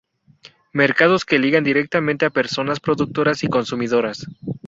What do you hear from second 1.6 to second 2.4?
directamente a